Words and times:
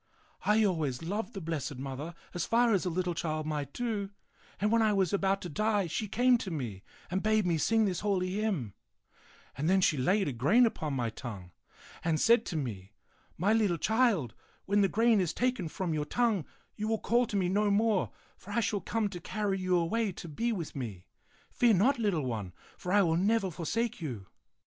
I 0.47 0.63
always 0.65 1.03
loved 1.03 1.35
the 1.35 1.41
Blessed 1.41 1.75
Mother 1.77 2.15
as 2.33 2.43
far 2.47 2.73
as 2.73 2.85
a 2.85 2.89
little 2.89 3.13
child 3.13 3.45
might 3.45 3.71
do, 3.71 4.09
and 4.59 4.71
when 4.71 4.81
I 4.81 4.93
was 4.93 5.13
about 5.13 5.43
to 5.43 5.47
die, 5.49 5.85
she 5.85 6.07
came 6.07 6.39
to 6.39 6.49
me 6.49 6.81
and 7.11 7.21
bade 7.21 7.45
me 7.45 7.59
sing 7.59 7.85
this 7.85 7.99
holy 7.99 8.31
hymn; 8.31 8.73
and 9.55 9.69
then 9.69 9.79
she 9.79 9.97
laid 9.97 10.27
a 10.27 10.31
grain 10.31 10.65
upon 10.65 10.95
my 10.95 11.11
tongue 11.11 11.51
and 12.03 12.19
said 12.19 12.45
to 12.47 12.55
me, 12.57 12.93
* 13.15 13.21
My 13.37 13.53
little 13.53 13.77
child, 13.77 14.33
when 14.65 14.81
the 14.81 14.87
grain 14.87 15.21
is 15.21 15.33
taken 15.33 15.67
from 15.67 15.93
your 15.93 16.05
tongue, 16.05 16.45
you 16.75 16.87
will 16.87 16.97
call 16.97 17.27
to 17.27 17.35
me 17.37 17.47
no 17.47 17.69
more, 17.69 18.09
for 18.37 18.49
I 18.53 18.59
shall 18.59 18.81
come 18.81 19.07
to 19.09 19.19
carry 19.19 19.59
you 19.59 19.77
away 19.77 20.11
to 20.13 20.27
be 20.27 20.51
with 20.51 20.75
me. 20.75 21.05
Fear 21.51 21.75
not, 21.75 21.99
little 21.99 22.25
one, 22.25 22.53
for 22.75 22.91
I 22.91 23.03
will 23.03 23.17
never 23.17 23.51
forsake 23.51 24.01
you. 24.01 24.25